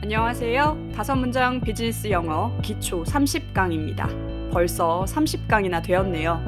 안녕하세요. 0.00 0.92
다섯 0.94 1.16
문장 1.16 1.60
비즈니스 1.60 2.08
영어 2.08 2.56
기초 2.62 3.02
30강입니다. 3.02 4.52
벌써 4.52 5.04
30강이나 5.08 5.82
되었네요. 5.82 6.40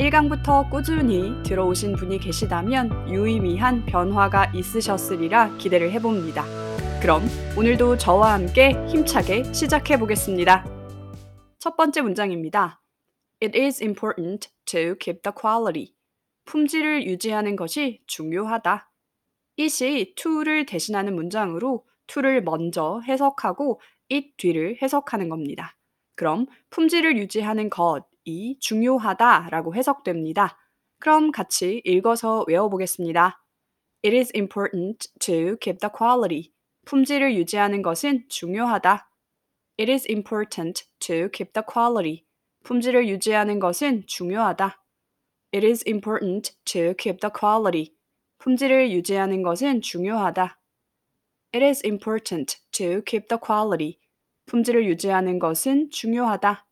1강부터 0.00 0.70
꾸준히 0.70 1.30
들어오신 1.42 1.96
분이 1.96 2.18
계시다면 2.18 3.10
유의미한 3.10 3.84
변화가 3.84 4.52
있으셨으리라 4.54 5.54
기대를 5.58 5.92
해봅니다. 5.92 6.46
그럼 7.02 7.22
오늘도 7.58 7.98
저와 7.98 8.32
함께 8.32 8.70
힘차게 8.88 9.52
시작해 9.52 9.98
보겠습니다. 9.98 10.64
첫 11.58 11.76
번째 11.76 12.00
문장입니다. 12.00 12.80
It 13.42 13.56
is 13.60 13.82
important 13.82 14.48
to 14.64 14.94
keep 14.98 15.20
the 15.20 15.34
quality. 15.38 15.94
품질을 16.46 17.06
유지하는 17.06 17.54
것이 17.54 18.00
중요하다. 18.06 18.90
it이 19.58 20.14
to를 20.14 20.64
대신하는 20.64 21.14
문장으로 21.14 21.84
to를 22.06 22.42
먼저 22.42 23.00
해석하고 23.06 23.80
it 24.12 24.34
뒤를 24.36 24.78
해석하는 24.82 25.28
겁니다. 25.28 25.76
그럼 26.16 26.46
품질을 26.70 27.16
유지하는 27.18 27.70
것이 27.70 28.56
중요하다라고 28.60 29.74
해석됩니다. 29.74 30.58
그럼 31.00 31.32
같이 31.32 31.82
읽어서 31.84 32.44
외워보겠습니다. 32.46 33.42
It 34.04 34.16
is 34.16 34.32
important 34.36 35.08
to 35.18 35.56
keep 35.60 35.78
the 35.78 35.90
quality. 35.96 36.52
품질을 36.84 37.34
유지하는 37.36 37.82
것은 37.82 38.26
중요하다. 38.28 39.10
It 39.78 39.90
is 39.90 40.06
important 40.10 40.84
to 41.00 41.28
keep 41.32 41.52
the 41.52 41.64
quality. 41.66 42.24
품질을 42.64 43.08
유지하는 43.08 43.58
것은 43.58 44.04
중요하다. 44.06 44.82
It 45.54 45.66
is 45.66 45.84
important 45.86 46.56
to 46.64 46.94
keep 46.98 47.20
the 47.20 47.32
quality. 47.32 47.94
품질을 48.38 48.92
유지하는 48.92 49.42
것은 49.42 49.80
중요하다. 49.80 50.58
It 51.54 51.62
is 51.62 51.86
important 51.86 52.56
to 52.72 53.00
keep 53.06 53.28
the 53.28 53.38
quality. 53.38 54.00
품질을 54.46 54.86
유지하는 54.86 55.38
것은 55.38 55.88
중요하다. 55.88 56.66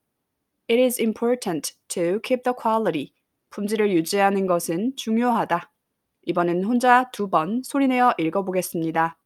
It 0.69 0.83
is 0.83 1.00
important 1.00 1.74
to 1.86 2.19
keep 2.20 2.42
the 2.42 2.52
quality. 2.61 3.12
품질을 3.50 3.92
유지하는 3.92 4.48
것은 4.48 4.97
중요하다. 4.97 5.70
이번엔 6.22 6.64
혼자 6.64 7.08
두 7.12 7.30
번 7.30 7.62
소리내어 7.62 8.14
읽어보겠습니다. 8.19 9.16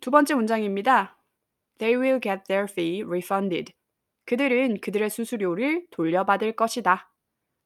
두 0.00 0.10
번째 0.10 0.34
문장입니다. 0.36 1.18
They 1.76 2.00
will 2.00 2.18
get 2.18 2.44
their 2.48 2.64
fee 2.64 3.02
refunded. 3.02 3.74
그들은 4.26 4.80
그들의 4.80 5.10
수수료를 5.10 5.86
돌려받을 5.90 6.52
것이다. 6.52 7.10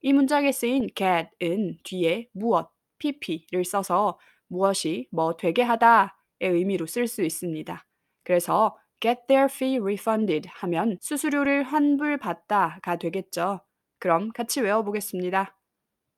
이 0.01 0.13
문장에 0.13 0.53
쓰인 0.53 0.89
get은 0.95 1.79
뒤에 1.85 2.29
무엇, 2.33 2.71
pp를 2.99 3.65
써서 3.65 4.19
무엇이 4.49 5.09
뭐 5.11 5.37
되게 5.37 5.63
하다의 5.63 6.11
의미로 6.41 6.87
쓸 6.87 7.07
수 7.07 7.23
있습니다. 7.23 7.87
그래서 8.25 8.77
get 9.01 9.23
their 9.29 9.47
fee 9.51 9.79
refunded 9.79 10.49
하면 10.49 10.99
수수료를 11.01 11.63
환불받다가 11.63 12.97
되겠죠. 12.97 13.61
그럼 13.99 14.31
같이 14.33 14.61
외워보겠습니다. 14.61 15.57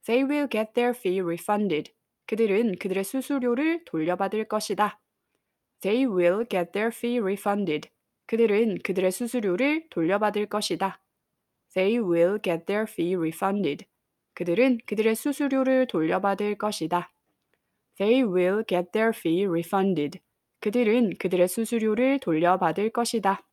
They 0.06 0.28
will 0.28 0.48
get 0.50 0.72
their 0.74 0.96
fee 0.96 1.20
refunded. 1.20 1.92
그들은 2.26 2.76
그들의 2.78 3.04
수수료를 3.04 3.84
돌려받을 3.84 4.44
것이다. 4.44 5.00
They 5.80 6.06
will 6.06 6.46
get 6.48 6.72
their 6.72 6.88
fee 6.94 7.18
refunded. 7.18 7.90
그들은 8.30 8.78
그들의 8.84 9.10
수수료를 9.10 9.88
돌려받을 9.90 10.46
것이다. 10.46 11.02
They 11.74 11.98
will 11.98 12.38
get 12.40 12.64
their 12.66 12.84
fee 12.88 13.16
refunded. 13.16 13.86
그들은 14.34 14.78
그들의 14.86 15.16
수수료를 15.16 15.88
돌려받을 15.88 16.54
것이다. 16.54 17.12
They 17.98 18.22
will 18.22 18.62
get 18.68 18.92
their 18.92 19.10
fee 19.12 19.46
refunded. 19.46 20.20
그들은 20.60 21.14
그들의 21.18 21.48
수수료를 21.48 22.20
돌려받을 22.20 22.90
것이다. 22.90 23.44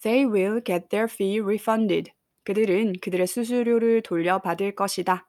They 0.00 0.24
will 0.24 0.62
get 0.64 0.88
their 0.88 1.06
fee 1.12 1.40
refunded. 1.40 2.10
그들은 2.44 2.94
그들의 3.02 3.26
수수료를 3.26 4.00
돌려받을 4.00 4.74
것이다. 4.74 5.28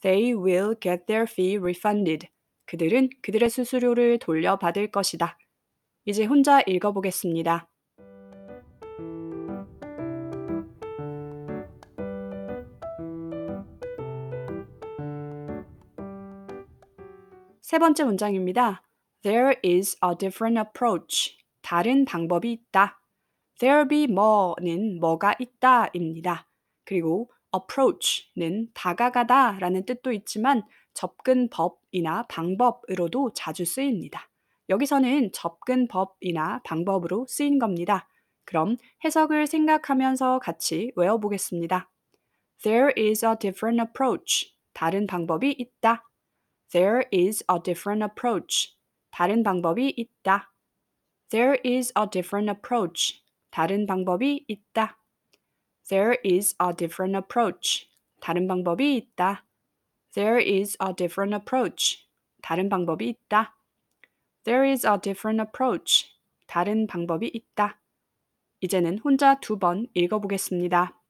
They 0.00 0.32
will 0.34 0.76
get 0.80 1.06
their 1.06 1.24
fee 1.28 1.56
refunded. 1.56 2.28
그들은 2.66 3.10
그들의 3.20 3.50
수수료를 3.50 4.20
돌려받을 4.20 4.92
것이다. 4.92 5.36
이제 6.04 6.24
혼자 6.24 6.62
읽어보겠습니다. 6.68 7.71
세 17.62 17.78
번째 17.78 18.04
문장입니다. 18.04 18.82
There 19.22 19.54
is 19.64 19.96
a 20.04 20.16
different 20.18 20.58
approach. 20.58 21.38
다른 21.62 22.04
방법이 22.04 22.50
있다. 22.50 23.00
There 23.60 23.86
be 23.86 24.04
more는 24.04 24.98
뭐가 24.98 25.36
있다입니다. 25.38 26.48
그리고 26.84 27.30
approach는 27.54 28.70
다가가다 28.74 29.58
라는 29.60 29.84
뜻도 29.86 30.10
있지만 30.12 30.64
접근법이나 30.92 32.24
방법으로도 32.24 33.32
자주 33.32 33.64
쓰입니다. 33.64 34.28
여기서는 34.68 35.30
접근법이나 35.32 36.62
방법으로 36.64 37.26
쓰인 37.28 37.60
겁니다. 37.60 38.08
그럼 38.44 38.76
해석을 39.04 39.46
생각하면서 39.46 40.40
같이 40.40 40.90
외워보겠습니다. 40.96 41.88
There 42.64 42.92
is 42.98 43.24
a 43.24 43.36
different 43.38 43.80
approach. 43.80 44.52
다른 44.72 45.06
방법이 45.06 45.54
있다. 45.56 46.08
There 46.72 47.04
is 47.12 47.44
a 47.50 47.58
different 47.62 48.02
approach. 48.02 48.74
다른 49.10 49.42
방법이 49.42 49.92
있다. 49.96 50.50
There 51.28 51.58
is 51.64 51.92
a 51.98 52.06
different 52.10 52.50
approach. 52.50 53.22
다른 53.50 53.86
방법이 53.86 54.46
있다. 54.48 54.96
There 55.88 56.16
is 56.24 56.56
a 56.62 56.74
different 56.74 57.16
approach. 57.16 57.88
다른 58.20 58.48
방법이 58.48 58.96
있다. 58.96 59.44
There 60.14 60.40
is 60.40 60.78
a 60.82 60.94
different 60.94 61.34
approach. 61.34 62.06
다른 62.42 62.68
방법이 62.70 63.06
있다. 63.06 63.54
There 64.44 64.66
is 64.70 64.86
a 64.86 64.98
different 64.98 65.42
approach. 65.42 66.08
다른 66.46 66.86
방법이 66.86 67.30
있다. 67.34 67.78
이제는 68.60 68.98
혼자 68.98 69.38
두 69.40 69.58
번 69.58 69.86
읽어보겠습니다. 69.94 71.01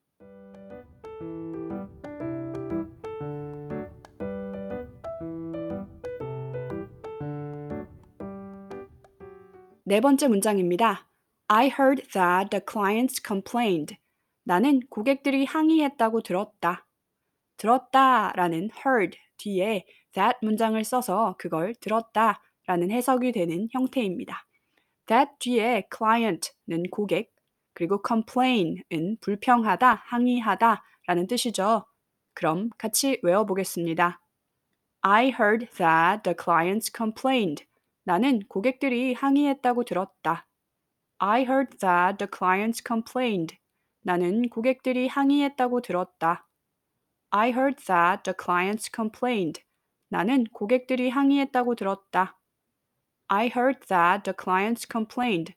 네 9.85 10.01
번째 10.01 10.29
문장입니다. 10.29 11.09
I 11.49 11.67
heard 11.67 12.05
that 12.13 12.51
the 12.51 12.63
clients 12.65 13.21
complained. 13.21 13.97
나는 14.45 14.79
고객들이 14.89 15.45
항의했다고 15.45 16.21
들었다. 16.21 16.87
들었다 17.57 18.31
라는 18.37 18.71
heard 18.87 19.19
뒤에 19.39 19.85
that 20.13 20.37
문장을 20.41 20.83
써서 20.85 21.35
그걸 21.37 21.75
들었다 21.75 22.41
라는 22.67 22.93
해석이 22.93 23.33
되는 23.33 23.67
형태입니다. 23.73 24.47
that 25.07 25.33
뒤에 25.41 25.89
client는 25.93 26.85
고객, 26.93 27.35
그리고 27.75 28.01
complain은 28.07 29.17
불평하다, 29.21 30.05
항의하다 30.07 30.81
라는 31.09 31.27
뜻이죠. 31.27 31.87
그럼 32.35 32.71
같이 32.79 33.19
외워보겠습니다. 33.25 34.21
I 35.01 35.33
heard 35.33 35.67
that 35.77 36.23
the 36.23 36.37
clients 36.41 36.93
complained. 36.97 37.65
나는 38.05 38.41
고객들이 38.49 39.15
항의했다고 39.15 39.85
들었다. 39.85 40.47
I 41.19 41.43
heard 41.43 41.79
that 41.79 42.19
the 42.19 42.29
clients 42.29 42.83
complained. 42.85 43.59
나는 44.03 44.49
고객들이 44.49 45.07
항의했다고 45.07 45.81
들었다. 45.81 46.49
I 47.31 47.51
heard 47.51 47.85
that 47.85 48.25
the 48.25 48.35
clients 48.37 48.91
complained. 48.93 49.63
나는 50.09 50.45
고객들이 50.53 51.11
항의했다고 51.11 51.77
들었다. 51.77 52.39
I 53.29 53.47
heard 53.47 53.87
that 53.87 54.25
the 54.25 54.35
clients 54.37 54.87
complained. 54.91 55.55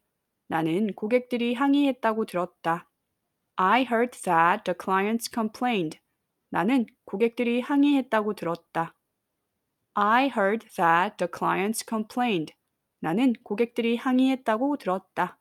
나는 0.47 0.93
고객들이 0.93 1.55
항의했다고 1.55 2.25
들었다. 2.25 2.87
I 3.57 3.81
heard 3.81 4.17
that 4.21 4.63
the 4.63 4.75
clients 4.79 5.29
complained. 5.33 5.99
나는 6.51 6.85
고객들이 7.05 7.59
항의했다고 7.61 8.35
들었다. 8.35 8.93
I 9.97 10.25
heard 10.27 10.67
that 10.75 11.17
the 11.17 11.29
clients 11.33 11.85
complained. 11.87 12.53
나는 12.99 13.33
고객들이 13.43 13.95
항의했다고 13.95 14.75
들었다. 14.77 15.39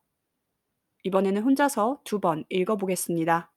이번에는 1.02 1.42
혼자서 1.42 2.00
두 2.04 2.20
번 2.20 2.44
읽어보겠습니다. 2.48 3.52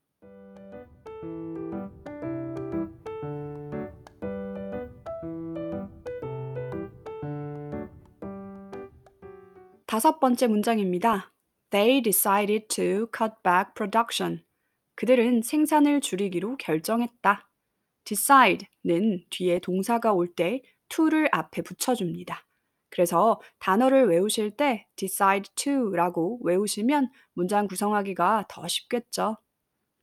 다섯 9.86 10.20
번째 10.20 10.48
문장입니다. 10.48 11.34
They 11.70 12.02
decided 12.02 12.68
to 12.70 13.08
cut 13.16 13.34
back 13.44 13.74
production. 13.76 14.44
그들은 14.96 15.42
생산을 15.44 16.02
줄이기로 16.02 16.58
결정했다. 16.58 17.50
decide는 18.04 19.26
뒤에 19.30 19.60
동사가 19.60 20.14
올때 20.14 20.62
to를 20.90 21.30
앞에 21.32 21.62
붙여줍니다. 21.62 22.46
그래서 22.90 23.40
단어를 23.60 24.08
외우실 24.08 24.52
때 24.52 24.88
decide 24.96 25.54
to라고 25.56 26.40
외우시면 26.44 27.10
문장 27.34 27.68
구성하기가 27.68 28.46
더 28.50 28.68
쉽겠죠. 28.68 29.38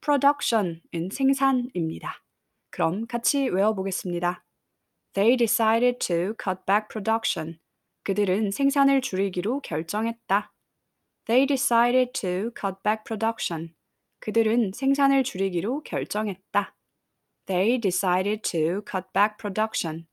production은 0.01 0.81
생산입니다. 1.11 2.23
그럼 2.69 3.07
같이 3.07 3.49
외워보겠습니다. 3.49 4.45
They 5.13 5.37
decided 5.37 5.97
to 5.99 6.33
cut 6.41 6.59
back 6.67 6.87
production. 6.89 7.59
그들은 8.03 8.51
생산을 8.51 9.01
줄이기로 9.01 9.61
결정했다. 9.61 10.53
They 11.25 11.47
decided 11.47 12.11
to 12.13 12.51
cut 12.53 12.75
back 12.83 13.03
production. 13.03 13.73
그들은 14.19 14.73
생산을 14.75 15.23
줄이기로 15.23 15.81
결정했다. 15.83 16.75
They 17.47 17.79
decided 17.79 18.41
to 18.43 18.81
cut 18.89 19.07
back 19.13 19.37
production. 19.39 20.05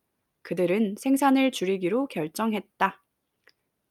그들은 0.42 0.96
생산을 0.98 1.52
줄이기로 1.52 2.06
결정했다. 2.08 3.02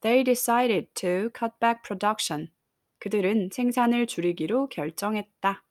They 0.00 0.24
decided 0.24 0.88
to 0.94 1.30
cut 1.36 1.54
back 1.60 1.82
production. 1.84 2.50
그들은 2.98 3.50
생산을 3.52 4.06
줄이기로 4.06 4.68
결정했다. 4.68 5.64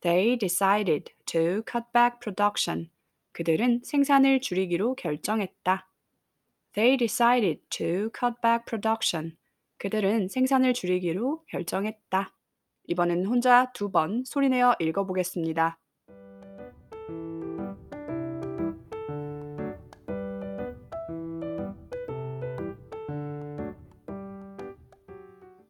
They 0.00 0.38
decided 0.38 1.12
to 1.26 1.62
cut 1.70 1.86
back 1.92 2.18
production. 2.20 2.90
그들은 3.32 3.82
생산을 3.84 4.40
줄이기로 4.40 4.94
결정했다. 4.96 5.88
They 6.72 6.96
decided 6.96 7.62
to 7.70 8.10
cut 8.18 8.36
back 8.42 8.64
production. 8.66 9.36
그들은 9.78 10.28
생산을 10.28 10.74
줄이기로 10.74 11.44
결정했다. 11.48 12.34
이번엔 12.88 13.26
혼자 13.26 13.72
두 13.72 13.90
번 13.90 14.24
소리내어 14.24 14.74
읽어보겠습니다. 14.80 15.78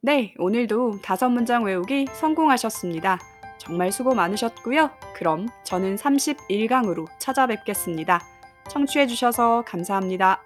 네, 0.05 0.35
오늘도 0.37 1.01
다섯 1.01 1.29
문장 1.29 1.63
외우기 1.63 2.09
성공하셨습니다. 2.13 3.21
정말 3.57 3.93
수고 3.93 4.15
많으셨고요. 4.17 4.91
그럼 5.15 5.47
저는 5.63 5.95
31강으로 5.95 7.07
찾아뵙겠습니다. 7.21 8.21
청취해주셔서 8.69 9.63
감사합니다. 9.65 10.43